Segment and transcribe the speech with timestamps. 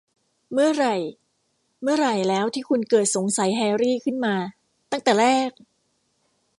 [0.53, 0.95] เมื่อไหร่
[1.81, 4.35] เมื่อไหร่แล้วที่คุณเกิดสงสัยแฮรรี่ขึ้นมา
[4.91, 5.49] ตั้งแต่แรก?